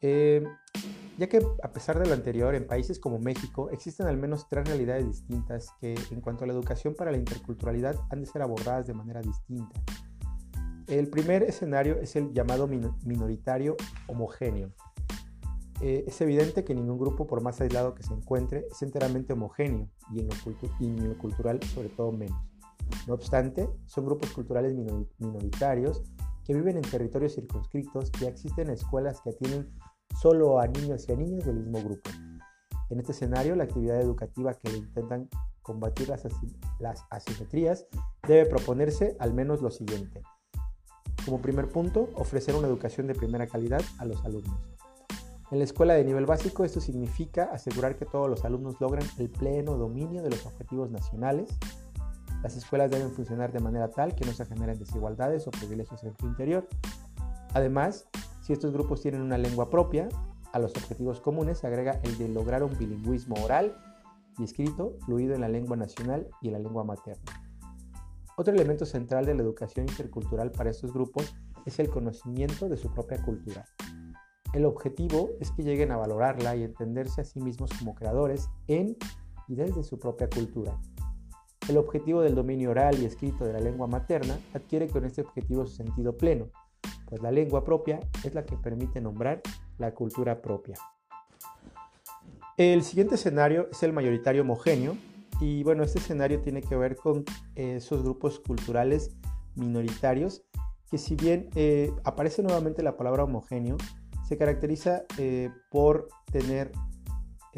Eh, 0.00 0.44
ya 1.18 1.28
que 1.28 1.44
a 1.64 1.72
pesar 1.72 1.98
de 1.98 2.06
lo 2.06 2.14
anterior, 2.14 2.54
en 2.54 2.68
países 2.68 3.00
como 3.00 3.18
México 3.18 3.68
existen 3.70 4.06
al 4.06 4.16
menos 4.16 4.48
tres 4.48 4.64
realidades 4.68 5.08
distintas 5.08 5.72
que 5.80 5.96
en 6.12 6.20
cuanto 6.20 6.44
a 6.44 6.46
la 6.46 6.52
educación 6.52 6.94
para 6.94 7.10
la 7.10 7.16
interculturalidad 7.16 7.96
han 8.10 8.20
de 8.20 8.26
ser 8.26 8.42
abordadas 8.42 8.86
de 8.86 8.94
manera 8.94 9.20
distinta. 9.20 9.80
El 10.86 11.10
primer 11.10 11.42
escenario 11.42 11.96
es 11.96 12.14
el 12.14 12.32
llamado 12.32 12.68
minoritario 12.68 13.76
homogéneo. 14.06 14.70
Eh, 15.82 16.04
es 16.06 16.20
evidente 16.22 16.64
que 16.64 16.74
ningún 16.74 16.98
grupo, 16.98 17.26
por 17.26 17.42
más 17.42 17.60
aislado 17.60 17.94
que 17.94 18.02
se 18.02 18.14
encuentre, 18.14 18.66
es 18.70 18.80
enteramente 18.82 19.34
homogéneo 19.34 19.90
y 20.10 20.20
en 20.20 20.28
lo, 20.28 21.18
cultural 21.18 21.62
sobre 21.62 21.90
todo 21.90 22.12
menos. 22.12 22.40
No 23.06 23.14
obstante, 23.14 23.68
son 23.86 24.06
grupos 24.06 24.30
culturales 24.32 24.74
minoritarios 25.18 26.02
que 26.44 26.54
viven 26.54 26.76
en 26.76 26.82
territorios 26.82 27.34
circunscritos 27.34 28.10
y 28.20 28.24
existen 28.24 28.70
escuelas 28.70 29.20
que 29.20 29.30
atienden 29.30 29.68
solo 30.20 30.60
a 30.60 30.66
niños 30.66 31.06
y 31.08 31.12
a 31.12 31.16
niñas 31.16 31.44
del 31.44 31.56
mismo 31.56 31.80
grupo. 31.82 32.10
En 32.88 33.00
este 33.00 33.12
escenario, 33.12 33.56
la 33.56 33.64
actividad 33.64 34.00
educativa 34.00 34.54
que 34.54 34.76
intentan 34.76 35.28
combatir 35.60 36.08
las, 36.08 36.22
las 36.78 37.04
asimetrías 37.10 37.86
debe 38.26 38.46
proponerse 38.46 39.16
al 39.18 39.34
menos 39.34 39.60
lo 39.60 39.70
siguiente. 39.70 40.22
Como 41.24 41.42
primer 41.42 41.68
punto, 41.68 42.08
ofrecer 42.14 42.54
una 42.54 42.68
educación 42.68 43.08
de 43.08 43.16
primera 43.16 43.48
calidad 43.48 43.82
a 43.98 44.04
los 44.04 44.24
alumnos. 44.24 44.75
En 45.52 45.58
la 45.58 45.64
escuela 45.64 45.94
de 45.94 46.04
nivel 46.04 46.26
básico 46.26 46.64
esto 46.64 46.80
significa 46.80 47.44
asegurar 47.52 47.96
que 47.96 48.04
todos 48.04 48.28
los 48.28 48.44
alumnos 48.44 48.80
logran 48.80 49.06
el 49.18 49.30
pleno 49.30 49.76
dominio 49.76 50.22
de 50.22 50.30
los 50.30 50.44
objetivos 50.44 50.90
nacionales. 50.90 51.56
Las 52.42 52.56
escuelas 52.56 52.90
deben 52.90 53.12
funcionar 53.12 53.52
de 53.52 53.60
manera 53.60 53.88
tal 53.88 54.16
que 54.16 54.24
no 54.24 54.32
se 54.32 54.44
generen 54.44 54.78
desigualdades 54.78 55.46
o 55.46 55.52
privilegios 55.52 56.02
en 56.02 56.16
su 56.16 56.26
interior. 56.26 56.66
Además, 57.54 58.08
si 58.42 58.52
estos 58.52 58.72
grupos 58.72 59.00
tienen 59.00 59.22
una 59.22 59.38
lengua 59.38 59.70
propia, 59.70 60.08
a 60.52 60.58
los 60.58 60.72
objetivos 60.72 61.20
comunes 61.20 61.58
se 61.58 61.68
agrega 61.68 62.00
el 62.02 62.18
de 62.18 62.28
lograr 62.28 62.64
un 62.64 62.76
bilingüismo 62.76 63.36
oral 63.44 63.76
y 64.38 64.44
escrito 64.44 64.98
fluido 65.04 65.34
en 65.34 65.42
la 65.42 65.48
lengua 65.48 65.76
nacional 65.76 66.28
y 66.42 66.48
en 66.48 66.54
la 66.54 66.58
lengua 66.58 66.82
materna. 66.82 67.22
Otro 68.36 68.52
elemento 68.52 68.84
central 68.84 69.26
de 69.26 69.34
la 69.34 69.42
educación 69.42 69.86
intercultural 69.88 70.50
para 70.50 70.70
estos 70.70 70.92
grupos 70.92 71.36
es 71.64 71.78
el 71.78 71.88
conocimiento 71.88 72.68
de 72.68 72.76
su 72.76 72.92
propia 72.92 73.22
cultura. 73.22 73.64
El 74.52 74.64
objetivo 74.64 75.30
es 75.40 75.50
que 75.50 75.62
lleguen 75.62 75.92
a 75.92 75.96
valorarla 75.96 76.56
y 76.56 76.62
entenderse 76.62 77.20
a 77.20 77.24
sí 77.24 77.40
mismos 77.40 77.70
como 77.78 77.94
creadores 77.94 78.48
en 78.68 78.96
y 79.48 79.54
desde 79.54 79.82
su 79.82 79.98
propia 79.98 80.28
cultura. 80.28 80.78
El 81.68 81.78
objetivo 81.78 82.22
del 82.22 82.34
dominio 82.34 82.70
oral 82.70 82.96
y 83.00 83.04
escrito 83.04 83.44
de 83.44 83.52
la 83.52 83.60
lengua 83.60 83.86
materna 83.86 84.38
adquiere 84.54 84.88
con 84.88 85.04
este 85.04 85.22
objetivo 85.22 85.66
su 85.66 85.74
sentido 85.74 86.16
pleno, 86.16 86.48
pues 87.06 87.20
la 87.22 87.32
lengua 87.32 87.64
propia 87.64 88.00
es 88.24 88.34
la 88.34 88.44
que 88.44 88.56
permite 88.56 89.00
nombrar 89.00 89.42
la 89.78 89.92
cultura 89.92 90.40
propia. 90.40 90.76
El 92.56 92.82
siguiente 92.84 93.16
escenario 93.16 93.68
es 93.70 93.82
el 93.82 93.92
mayoritario 93.92 94.42
homogéneo 94.42 94.96
y 95.40 95.62
bueno, 95.64 95.82
este 95.82 95.98
escenario 95.98 96.40
tiene 96.40 96.62
que 96.62 96.76
ver 96.76 96.96
con 96.96 97.24
eh, 97.54 97.76
esos 97.76 98.02
grupos 98.02 98.40
culturales 98.40 99.16
minoritarios 99.56 100.44
que 100.90 100.98
si 100.98 101.16
bien 101.16 101.50
eh, 101.54 101.92
aparece 102.04 102.42
nuevamente 102.42 102.82
la 102.82 102.96
palabra 102.96 103.24
homogéneo, 103.24 103.76
se 104.26 104.36
caracteriza 104.36 105.04
eh, 105.18 105.50
por 105.70 106.08
tener 106.32 106.72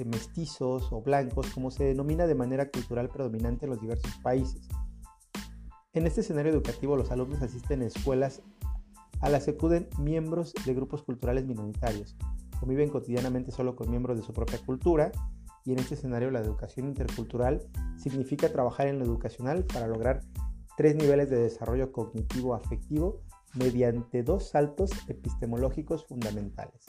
mestizos 0.04 0.92
o 0.92 1.00
blancos, 1.00 1.50
como 1.50 1.70
se 1.70 1.84
denomina 1.84 2.26
de 2.26 2.34
manera 2.34 2.70
cultural 2.70 3.08
predominante 3.08 3.66
en 3.66 3.70
los 3.70 3.80
diversos 3.80 4.12
países. 4.22 4.68
En 5.92 6.06
este 6.06 6.20
escenario 6.20 6.52
educativo 6.52 6.96
los 6.96 7.10
alumnos 7.10 7.42
asisten 7.42 7.82
a 7.82 7.86
escuelas 7.86 8.42
a 9.20 9.28
las 9.28 9.44
que 9.44 9.52
acuden 9.52 9.88
miembros 9.98 10.54
de 10.64 10.74
grupos 10.74 11.02
culturales 11.02 11.46
minoritarios. 11.46 12.16
Conviven 12.60 12.90
cotidianamente 12.90 13.50
solo 13.50 13.74
con 13.74 13.90
miembros 13.90 14.16
de 14.16 14.22
su 14.22 14.32
propia 14.32 14.58
cultura 14.64 15.10
y 15.64 15.72
en 15.72 15.80
este 15.80 15.94
escenario 15.94 16.30
la 16.30 16.40
educación 16.40 16.86
intercultural 16.86 17.68
significa 17.96 18.52
trabajar 18.52 18.86
en 18.86 18.98
lo 18.98 19.04
educacional 19.04 19.64
para 19.64 19.88
lograr 19.88 20.20
tres 20.76 20.94
niveles 20.94 21.28
de 21.30 21.38
desarrollo 21.38 21.90
cognitivo 21.90 22.54
afectivo 22.54 23.22
mediante 23.58 24.22
dos 24.22 24.48
saltos 24.48 24.90
epistemológicos 25.08 26.06
fundamentales. 26.06 26.84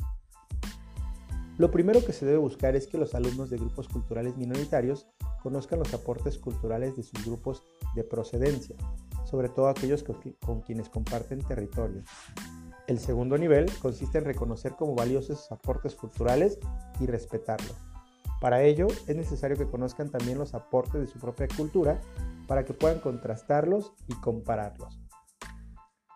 Lo 1.58 1.72
primero 1.72 2.06
que 2.06 2.14
se 2.14 2.26
debe 2.26 2.38
buscar 2.38 2.78
es 2.78 2.88
que 2.88 2.98
los 2.98 3.14
alumnos 3.16 3.50
de 3.50 3.58
grupos 3.58 3.90
culturales 3.90 4.38
minoritarios 4.38 5.08
conozcan 5.44 5.80
los 5.80 5.94
aportes 5.94 6.38
culturales 6.38 6.96
de 6.96 7.04
sus 7.04 7.26
grupos 7.26 7.66
de 7.96 8.06
procedencia, 8.06 8.78
sobre 9.26 9.50
todo 9.50 9.68
aquellos 9.68 10.04
con, 10.04 10.62
quienes 10.62 10.88
comparten 10.88 11.40
territorio. 11.40 12.02
El 12.88 12.98
segundo 13.00 13.38
nivel 13.38 13.70
consiste 13.82 14.20
en 14.20 14.26
reconocer 14.26 14.74
como 14.78 14.96
valiosos 14.96 15.42
sus 15.42 15.52
aportes 15.52 15.96
culturales 15.96 16.60
y 17.02 17.08
respetarlos. 17.08 17.76
Para 18.40 18.64
ello 18.64 18.88
es 19.08 19.16
necesario 19.18 19.58
que 19.58 19.68
conozcan 19.68 20.10
también 20.10 20.38
los 20.38 20.54
aportes 20.54 21.02
de 21.02 21.08
su 21.08 21.20
propia 21.20 21.50
cultura 21.50 22.00
para 22.48 22.64
que 22.64 22.74
puedan 22.74 23.00
contrastarlos 23.00 23.92
y 24.08 24.14
compararlos. 24.22 24.98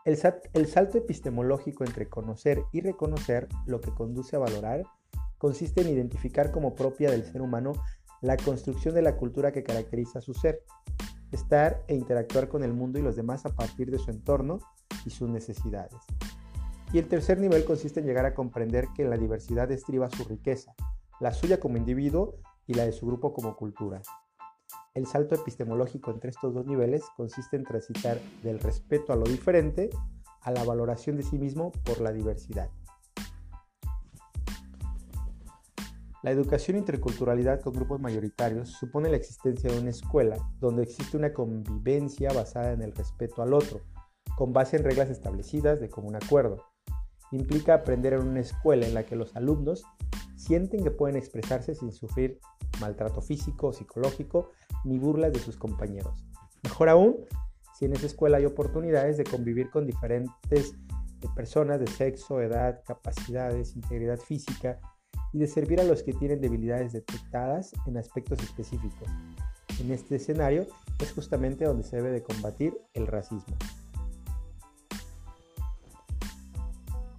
El, 0.05 0.17
salto 0.67 0.97
epistemológico 0.97 1.85
entre 1.85 2.09
conocer 2.09 2.65
y 2.73 2.81
reconocer 2.81 3.47
lo 3.65 3.79
que 3.79 3.91
conduce 3.91 4.35
a 4.35 4.39
valorar 4.39 4.83
consiste 5.37 5.81
en 5.81 5.89
identificar 5.89 6.51
como 6.51 6.75
propia 6.75 7.09
del 7.09 7.23
ser 7.23 7.41
humano 7.41 7.71
la 8.21 8.35
construcción 8.35 8.95
de 8.95 9.01
la 9.01 9.15
cultura 9.15 9.53
que 9.53 9.63
caracteriza 9.63 10.19
a 10.19 10.21
su 10.21 10.33
ser, 10.33 10.61
estar 11.31 11.83
e 11.87 11.95
interactuar 11.95 12.49
con 12.49 12.63
el 12.63 12.73
mundo 12.73 12.99
y 12.99 13.01
los 13.01 13.15
demás 13.15 13.45
a 13.45 13.55
partir 13.55 13.91
de 13.91 13.99
su 13.99 14.11
entorno 14.11 14.59
y 15.05 15.09
sus 15.09 15.29
necesidades. 15.29 16.01
Y 16.91 16.99
el 16.99 17.07
tercer 17.07 17.39
nivel 17.39 17.63
consiste 17.63 18.01
en 18.01 18.05
llegar 18.05 18.25
a 18.25 18.33
comprender 18.33 18.87
que 18.93 19.05
la 19.05 19.17
diversidad 19.17 19.71
estriba 19.71 20.09
su 20.09 20.25
riqueza, 20.25 20.75
la 21.21 21.31
suya 21.31 21.61
como 21.61 21.77
individuo 21.77 22.35
y 22.67 22.73
la 22.73 22.85
de 22.85 22.91
su 22.91 23.05
grupo 23.05 23.33
como 23.33 23.55
cultura. 23.55 24.01
El 24.95 25.07
salto 25.07 25.33
epistemológico 25.33 26.11
entre 26.11 26.29
estos 26.29 26.53
dos 26.53 26.67
niveles 26.67 27.03
consiste 27.17 27.55
en 27.55 27.63
transitar 27.63 28.19
del 28.43 28.59
respeto 28.59 29.11
a 29.11 29.15
lo 29.15 29.23
diferente 29.23 29.89
a 30.41 30.51
la 30.51 30.63
valoración 30.63 31.17
de 31.17 31.23
sí 31.23 31.39
mismo 31.39 31.71
por 31.83 31.99
la 31.99 32.11
diversidad. 32.11 32.69
La 36.21 36.29
educación 36.29 36.77
interculturalidad 36.77 37.61
con 37.61 37.73
grupos 37.73 37.99
mayoritarios 38.01 38.69
supone 38.69 39.09
la 39.09 39.17
existencia 39.17 39.71
de 39.71 39.79
una 39.79 39.89
escuela 39.89 40.37
donde 40.59 40.83
existe 40.83 41.17
una 41.17 41.33
convivencia 41.33 42.31
basada 42.31 42.71
en 42.73 42.83
el 42.83 42.93
respeto 42.93 43.41
al 43.41 43.53
otro, 43.53 43.81
con 44.37 44.53
base 44.53 44.77
en 44.77 44.83
reglas 44.83 45.09
establecidas 45.09 45.79
de 45.79 45.89
común 45.89 46.15
acuerdo. 46.15 46.63
Implica 47.31 47.73
aprender 47.73 48.13
en 48.13 48.27
una 48.27 48.41
escuela 48.41 48.85
en 48.85 48.93
la 48.93 49.07
que 49.07 49.15
los 49.15 49.35
alumnos 49.35 49.85
sienten 50.35 50.83
que 50.83 50.91
pueden 50.91 51.15
expresarse 51.15 51.73
sin 51.73 51.91
sufrir 51.91 52.39
maltrato 52.79 53.21
físico 53.21 53.67
o 53.67 53.73
psicológico 53.73 54.51
ni 54.83 54.99
burlas 54.99 55.33
de 55.33 55.39
sus 55.39 55.57
compañeros. 55.57 56.25
Mejor 56.63 56.89
aún, 56.89 57.17
si 57.77 57.85
en 57.85 57.93
esa 57.93 58.05
escuela 58.05 58.37
hay 58.37 58.45
oportunidades 58.45 59.17
de 59.17 59.23
convivir 59.23 59.69
con 59.69 59.85
diferentes 59.85 60.75
personas 61.35 61.79
de 61.79 61.87
sexo, 61.87 62.41
edad, 62.41 62.81
capacidades, 62.85 63.75
integridad 63.75 64.19
física, 64.19 64.79
y 65.31 65.39
de 65.39 65.47
servir 65.47 65.81
a 65.81 65.83
los 65.83 66.03
que 66.03 66.13
tienen 66.13 66.39
debilidades 66.39 66.93
detectadas 66.93 67.73
en 67.87 67.97
aspectos 67.97 68.41
específicos. 68.43 69.09
En 69.79 69.91
este 69.91 70.17
escenario 70.17 70.67
es 70.99 71.11
justamente 71.11 71.65
donde 71.65 71.83
se 71.83 71.95
debe 71.95 72.11
de 72.11 72.21
combatir 72.21 72.77
el 72.93 73.07
racismo. 73.07 73.55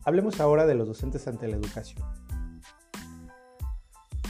Hablemos 0.04 0.38
ahora 0.38 0.66
de 0.66 0.75
los 0.75 0.87
docentes 0.87 1.26
ante 1.26 1.49
la 1.49 1.56
educación. 1.56 2.04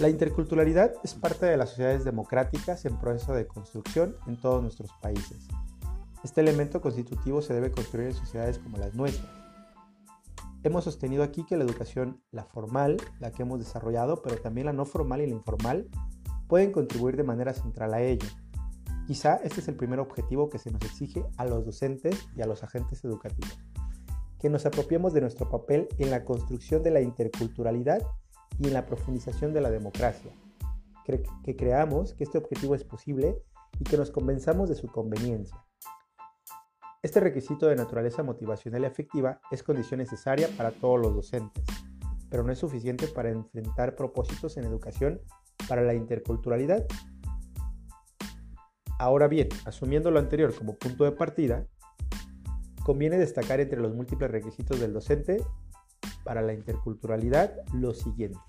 La 0.01 0.09
interculturalidad 0.09 0.93
es 1.05 1.15
parte 1.15 1.47
de 1.47 1.57
las 1.57 1.71
sociedades 1.71 2.05
democráticas 2.05 2.85
en 2.85 2.99
proceso 2.99 3.33
de 3.33 3.47
construcción 3.47 4.17
en 4.27 4.37
todos 4.41 4.61
nuestros 4.61 4.91
países. 5.01 5.47
Este 6.25 6.41
elemento 6.41 6.81
constitutivo 6.81 7.41
se 7.41 7.55
debe 7.55 7.71
construir 7.71 8.09
en 8.09 8.15
sociedades 8.15 8.59
como 8.59 8.77
las 8.77 8.95
nuestras. 8.95 9.31
Hemos 10.65 10.83
sostenido 10.83 11.23
aquí 11.23 11.47
que 11.47 11.57
la 11.57 11.63
educación, 11.63 12.21
la 12.33 12.45
formal, 12.45 12.97
la 13.21 13.31
que 13.31 13.43
hemos 13.43 13.61
desarrollado, 13.61 14.21
pero 14.21 14.37
también 14.39 14.67
la 14.67 14.73
no 14.73 14.85
formal 14.85 15.21
y 15.21 15.29
la 15.29 15.35
informal, 15.35 15.89
pueden 16.49 16.73
contribuir 16.73 17.17
de 17.17 17.23
manera 17.23 17.55
central 17.55 17.95
a 17.95 18.03
ello. 18.03 18.27
Quizá 19.07 19.37
este 19.45 19.61
es 19.61 19.69
el 19.69 19.77
primer 19.77 20.01
objetivo 20.01 20.49
que 20.49 20.59
se 20.59 20.73
nos 20.73 20.83
exige 20.83 21.25
a 21.37 21.45
los 21.45 21.65
docentes 21.65 22.27
y 22.37 22.43
a 22.43 22.47
los 22.47 22.65
agentes 22.65 23.05
educativos, 23.05 23.61
que 24.41 24.51
nos 24.51 24.67
apropiemos 24.67 25.13
de 25.13 25.21
nuestro 25.21 25.49
papel 25.49 25.87
en 25.99 26.11
la 26.11 26.25
construcción 26.25 26.83
de 26.83 26.91
la 26.91 27.01
interculturalidad 27.01 28.03
y 28.59 28.69
en 28.69 28.75
la 28.75 28.87
profundización 28.87 29.53
de 29.53 29.61
la 29.61 29.71
democracia, 29.71 30.33
que, 31.05 31.57
creamos 31.57 32.15
que 32.15 32.25
este 32.25 32.39
objetivo 32.39 32.75
es 32.75 32.85
posible 32.85 33.37
y 33.79 33.85
que 33.85 33.97
nos 33.97 34.11
convenzamos 34.11 34.69
de 34.69 34.75
su 34.75 34.89
conveniencia. 34.89 35.65
Este 37.03 37.21
requisito 37.21 37.67
de 37.67 37.77
naturaleza 37.77 38.23
motivacional 38.23 38.83
y 38.83 38.87
afectiva 38.87 39.41
es 39.51 39.63
condición 39.63 39.99
necesaria 39.99 40.49
para 40.57 40.71
todos 40.71 41.01
los 41.01 41.15
docentes, 41.15 41.65
pero 42.31 42.43
no 42.43 42.53
es 42.53 42.59
suficiente 42.59 43.09
para 43.09 43.31
enfrentar 43.31 43.95
propósitos 43.95 44.57
en 44.57 44.65
educación 44.65 45.21
para 45.69 45.83
la 45.83 45.95
interculturalidad. 45.95 46.87
Ahora 48.99 49.29
bien, 49.29 49.49
asumiendo 49.67 50.11
lo 50.11 50.19
anterior 50.19 50.55
como 50.55 50.79
punto 50.79 51.05
de 51.05 51.13
partida, 51.13 51.67
conviene 52.85 53.19
destacar 53.19 53.61
entre 53.61 53.81
los 53.81 53.95
múltiples 53.95 54.31
requisitos 54.31 54.81
del 54.81 54.93
docente 54.93 55.43
para 56.25 56.43
la 56.43 56.55
interculturalidad 56.55 57.55
los 57.73 57.99
siguientes. 57.99 58.43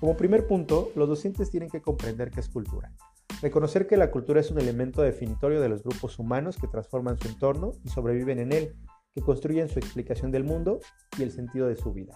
Como 0.00 0.16
primer 0.16 0.46
punto, 0.46 0.92
los 0.94 1.08
docentes 1.08 1.50
tienen 1.50 1.70
que 1.70 1.82
comprender 1.82 2.30
qué 2.30 2.40
es 2.40 2.48
cultura. 2.48 2.92
Reconocer 3.42 3.86
que 3.86 3.96
la 3.96 4.10
cultura 4.10 4.40
es 4.40 4.50
un 4.50 4.58
elemento 4.58 5.02
definitorio 5.02 5.60
de 5.60 5.68
los 5.68 5.82
grupos 5.82 6.18
humanos 6.18 6.56
que 6.56 6.68
transforman 6.68 7.18
su 7.18 7.28
entorno 7.28 7.72
y 7.84 7.88
sobreviven 7.88 8.38
en 8.38 8.52
él, 8.52 8.76
que 9.14 9.22
construyen 9.22 9.68
su 9.68 9.78
explicación 9.78 10.30
del 10.30 10.44
mundo 10.44 10.80
y 11.18 11.22
el 11.22 11.32
sentido 11.32 11.66
de 11.66 11.76
su 11.76 11.92
vida. 11.92 12.14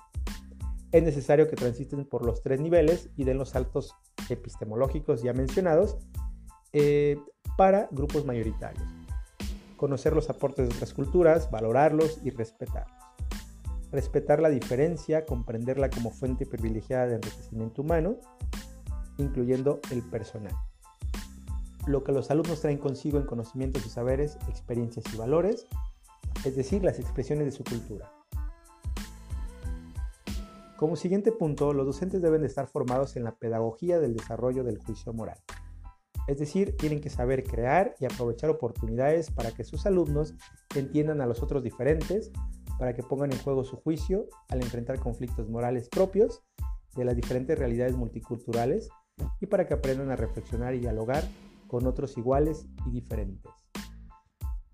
Es 0.92 1.02
necesario 1.02 1.49
que 1.49 1.56
transiten 1.56 2.04
por 2.04 2.25
los 2.25 2.42
tres 2.42 2.61
niveles 2.61 3.11
y 3.16 3.25
den 3.25 3.38
los 3.38 3.50
saltos 3.50 3.94
epistemológicos 4.28 5.23
ya 5.23 5.32
mencionados 5.32 5.97
eh, 6.73 7.18
para 7.56 7.88
grupos 7.90 8.25
mayoritarios. 8.25 8.87
Conocer 9.76 10.12
los 10.12 10.30
aportes 10.30 10.68
de 10.68 10.75
otras 10.75 10.92
culturas, 10.92 11.50
valorarlos 11.50 12.21
y 12.23 12.30
respetarlos 12.30 13.01
respetar 13.92 14.40
la 14.40 14.49
diferencia, 14.49 15.25
comprenderla 15.25 15.90
como 15.90 16.11
fuente 16.11 16.46
privilegiada 16.46 17.06
de 17.06 17.16
enriquecimiento 17.16 17.82
humano, 17.82 18.16
incluyendo 19.18 19.80
el 19.90 20.02
personal. 20.02 20.54
Lo 21.87 22.02
que 22.02 22.12
los 22.12 22.30
alumnos 22.30 22.61
traen 22.61 22.78
consigo 22.78 23.18
en 23.18 23.26
conocimientos 23.26 23.84
y 23.87 23.90
saberes, 23.90 24.38
experiencias 24.49 25.04
y 25.12 25.16
valores, 25.16 25.66
es 26.44 26.56
decir, 26.56 26.82
las 26.82 26.99
expresiones 26.99 27.44
de 27.44 27.52
su 27.52 27.64
cultura. 27.64 28.11
Como 30.76 30.96
siguiente 30.96 31.30
punto, 31.30 31.72
los 31.72 31.87
docentes 31.87 32.22
deben 32.22 32.40
de 32.40 32.49
estar 32.49 32.66
formados 32.66 33.16
en 33.16 33.25
la 33.25 33.37
pedagogía 33.37 34.00
del 34.00 34.16
desarrollo 34.16 34.64
del 34.64 34.78
juicio 34.78 35.12
moral. 35.12 35.38
Es 36.26 36.38
decir, 36.38 36.76
tienen 36.76 37.00
que 37.00 37.11
saber 37.11 37.44
crear 37.44 37.94
y 38.00 38.04
aprovechar 38.04 38.50
oportunidades 38.50 39.30
para 39.30 39.52
que 39.52 39.64
sus 39.64 39.87
alumnos 39.87 40.34
entiendan 40.75 41.20
a 41.20 41.26
los 41.26 41.42
otros 41.42 41.62
diferentes, 41.62 42.30
para 42.82 42.94
que 42.94 43.04
pongan 43.04 43.30
en 43.30 43.38
juego 43.38 43.62
su 43.62 43.76
juicio 43.76 44.26
al 44.48 44.60
enfrentar 44.60 44.98
conflictos 44.98 45.48
morales 45.48 45.88
propios 45.88 46.42
de 46.96 47.04
las 47.04 47.14
diferentes 47.14 47.56
realidades 47.56 47.94
multiculturales 47.94 48.88
y 49.40 49.46
para 49.46 49.68
que 49.68 49.74
aprendan 49.74 50.11
a 50.11 50.16
reflexionar 50.16 50.74
y 50.74 50.80
dialogar 50.80 51.22
con 51.68 51.87
otros 51.87 52.18
iguales 52.18 52.66
y 52.85 52.90
diferentes. 52.90 53.52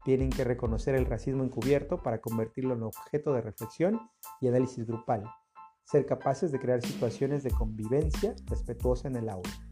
Tienen 0.06 0.30
que 0.30 0.44
reconocer 0.44 0.94
el 0.94 1.04
racismo 1.04 1.44
encubierto 1.44 2.02
para 2.02 2.22
convertirlo 2.22 2.72
en 2.72 2.84
objeto 2.84 3.34
de 3.34 3.42
reflexión 3.42 4.00
y 4.40 4.48
análisis 4.48 4.86
grupal, 4.86 5.24
ser 5.84 6.06
capaces 6.06 6.50
de 6.50 6.60
crear 6.60 6.80
situaciones 6.80 7.42
de 7.42 7.50
convivencia 7.50 8.34
respetuosa 8.46 9.08
en 9.08 9.16
el 9.16 9.28
aula. 9.28 9.67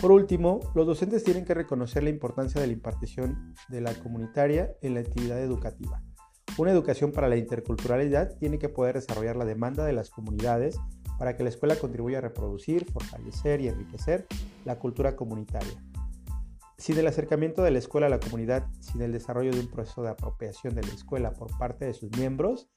Por 0.00 0.12
último, 0.12 0.60
los 0.76 0.86
docentes 0.86 1.24
tienen 1.24 1.44
que 1.44 1.54
reconocer 1.54 2.04
la 2.04 2.10
importancia 2.10 2.60
de 2.60 2.68
la 2.68 2.72
impartición 2.72 3.54
de 3.68 3.80
la 3.80 3.92
comunitaria 3.94 4.70
en 4.80 4.94
la 4.94 5.00
actividad 5.00 5.40
educativa. 5.40 6.00
Una 6.56 6.70
educación 6.70 7.10
para 7.10 7.28
la 7.28 7.36
interculturalidad 7.36 8.36
tiene 8.38 8.60
que 8.60 8.68
poder 8.68 8.94
desarrollar 8.94 9.34
la 9.34 9.44
demanda 9.44 9.84
de 9.84 9.92
las 9.92 10.10
comunidades 10.10 10.78
para 11.18 11.36
que 11.36 11.42
la 11.42 11.48
escuela 11.48 11.74
contribuya 11.74 12.18
a 12.18 12.20
reproducir, 12.20 12.88
fortalecer 12.92 13.60
y 13.60 13.66
enriquecer 13.66 14.28
la 14.64 14.78
cultura 14.78 15.16
comunitaria. 15.16 15.82
Sin 16.76 16.96
el 16.96 17.08
acercamiento 17.08 17.62
de 17.62 17.72
la 17.72 17.78
escuela 17.78 18.06
a 18.06 18.10
la 18.10 18.20
comunidad, 18.20 18.68
sin 18.78 19.02
el 19.02 19.10
desarrollo 19.10 19.50
de 19.50 19.58
un 19.58 19.68
proceso 19.68 20.04
de 20.04 20.10
apropiación 20.10 20.76
de 20.76 20.82
la 20.82 20.94
escuela 20.94 21.32
por 21.32 21.56
parte 21.58 21.86
de 21.86 21.94
sus 21.94 22.16
miembros, 22.16 22.70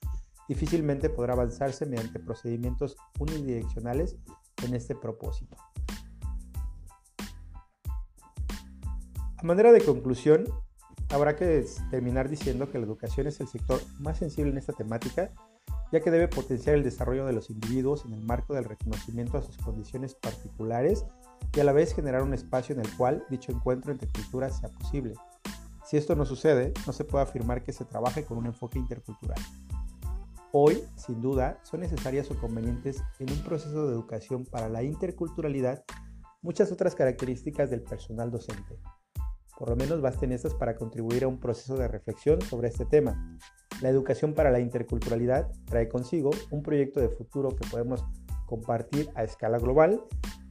difícilmente 0.48 1.12
podrá 1.12 1.34
avanzarse 1.34 1.86
mediante 1.86 2.20
procedimientos 2.20 2.98
unidireccionales 3.20 4.18
en 4.66 4.74
este 4.74 4.96
propósito. 4.96 5.56
A 9.42 9.44
manera 9.44 9.72
de 9.72 9.82
conclusión, 9.82 10.46
habrá 11.10 11.36
que 11.36 11.66
terminar 11.90 12.30
diciendo 12.30 12.70
que 12.70 12.78
la 12.78 12.86
educación 12.86 13.26
es 13.26 13.40
el 13.40 13.48
sector 13.48 13.82
más 14.00 14.20
sensible 14.20 14.52
en 14.52 14.60
esta 14.60 14.72
temática, 14.72 15.32
ya 15.92 16.00
que 16.00 16.12
debe 16.12 16.28
potenciar 16.28 16.76
el 16.76 16.84
desarrollo 16.84 17.26
de 17.26 17.34
los 17.34 17.50
individuos 17.50 18.06
en 18.06 18.14
el 18.14 18.22
marco 18.22 18.54
del 18.54 18.66
reconocimiento 18.66 19.40
a 19.40 19.42
sus 19.42 19.58
condiciones 19.58 20.14
particulares 20.14 21.06
y 21.56 21.60
a 21.60 21.64
la 21.64 21.74
vez 21.74 21.96
generar 21.96 22.22
un 22.22 22.36
espacio 22.36 22.76
en 22.76 22.82
el 22.82 22.96
cual 22.96 23.26
dicho 23.32 23.52
encuentro 23.52 23.92
entre 23.92 24.10
culturas 24.10 24.60
sea 24.60 24.70
posible. 24.70 25.16
Si 25.86 25.98
esto 25.98 26.16
no 26.16 26.26
sucede, 26.28 26.72
no 26.86 26.94
se 26.94 27.04
puede 27.04 27.24
afirmar 27.24 27.64
que 27.64 27.74
se 27.74 27.84
trabaje 27.84 28.24
con 28.24 28.38
un 28.38 28.46
enfoque 28.46 28.78
intercultural. 28.78 29.40
Hoy, 30.52 30.84
sin 30.98 31.20
duda, 31.20 31.60
son 31.64 31.80
necesarias 31.80 32.30
o 32.30 32.36
convenientes 32.36 33.02
en 33.18 33.32
un 33.32 33.40
proceso 33.40 33.88
de 33.88 33.94
educación 33.94 34.46
para 34.46 34.70
la 34.70 34.84
interculturalidad 34.84 35.84
muchas 36.44 36.72
otras 36.72 36.94
características 36.94 37.72
del 37.72 37.82
personal 37.82 38.30
docente. 38.30 38.78
Por 39.62 39.70
lo 39.70 39.76
menos 39.76 40.02
basten 40.02 40.32
estas 40.32 40.56
para 40.56 40.76
contribuir 40.76 41.24
a 41.24 41.28
un 41.28 41.40
proceso 41.40 41.78
de 41.78 41.88
reflexión 41.88 42.42
sobre 42.42 42.70
este 42.70 42.84
tema. 42.84 43.38
La 43.80 43.90
educación 43.90 44.34
para 44.34 44.50
la 44.50 44.60
interculturalidad 44.60 45.52
trae 45.66 45.88
consigo 45.88 46.32
un 46.50 46.64
proyecto 46.64 47.00
de 47.00 47.10
futuro 47.10 47.50
que 47.50 47.70
podemos 47.70 48.04
compartir 48.48 49.12
a 49.14 49.24
escala 49.24 49.60
global, 49.60 50.02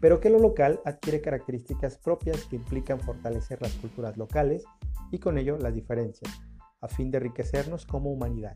pero 0.00 0.20
que 0.20 0.30
lo 0.30 0.38
local 0.38 0.80
adquiere 0.84 1.20
características 1.20 1.98
propias 1.98 2.44
que 2.44 2.54
implican 2.54 3.00
fortalecer 3.00 3.60
las 3.60 3.72
culturas 3.72 4.16
locales 4.16 4.62
y 5.10 5.18
con 5.18 5.38
ello 5.38 5.58
las 5.58 5.74
diferencias, 5.74 6.32
a 6.80 6.86
fin 6.86 7.10
de 7.10 7.18
enriquecernos 7.18 7.86
como 7.86 8.12
humanidad. 8.12 8.54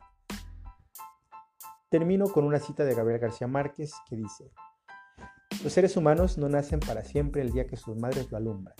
Termino 1.90 2.26
con 2.28 2.44
una 2.44 2.60
cita 2.60 2.84
de 2.84 2.94
Gabriel 2.94 3.18
García 3.18 3.48
Márquez 3.48 3.90
que 4.08 4.14
dice, 4.14 4.52
Los 5.64 5.72
seres 5.72 5.96
humanos 5.96 6.38
no 6.38 6.48
nacen 6.48 6.78
para 6.78 7.02
siempre 7.02 7.42
el 7.42 7.50
día 7.50 7.66
que 7.66 7.76
sus 7.76 7.96
madres 7.96 8.30
lo 8.30 8.36
alumbran 8.36 8.76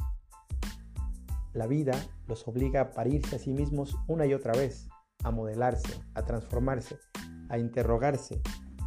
la 1.55 1.67
vida 1.67 1.93
los 2.27 2.47
obliga 2.47 2.81
a 2.81 2.91
parirse 2.91 3.37
a 3.37 3.39
sí 3.39 3.53
mismos 3.53 3.97
una 4.07 4.27
y 4.27 4.35
otra 4.35 4.53
vez, 4.53 4.89
a 5.23 5.31
modelarse, 5.31 5.95
a 6.15 6.23
transformarse, 6.23 6.99
a 7.49 7.59
interrogarse, 7.59 8.43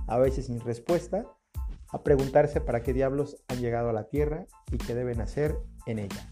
a 0.08 0.18
veces 0.18 0.46
sin 0.48 0.60
respuesta, 0.60 1.26
a 1.90 2.04
preguntarse 2.04 2.62
para 2.62 2.84
qué 2.84 2.94
diablos 2.94 3.38
han 3.48 3.60
llegado 3.60 3.90
a 3.90 3.94
la 3.94 4.10
Tierra 4.10 4.46
y 4.72 4.78
qué 4.78 4.94
deben 4.94 5.22
hacer 5.22 5.58
en 5.86 6.00
ella. 6.00 6.30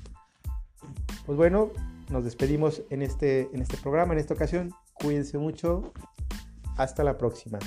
Pues 1.25 1.37
bueno, 1.37 1.71
nos 2.09 2.23
despedimos 2.23 2.83
en 2.89 3.01
este, 3.01 3.49
en 3.53 3.61
este 3.61 3.77
programa, 3.77 4.13
en 4.13 4.19
esta 4.19 4.33
ocasión. 4.33 4.71
Cuídense 4.93 5.37
mucho. 5.37 5.93
Hasta 6.77 7.03
la 7.03 7.17
próxima. 7.17 7.57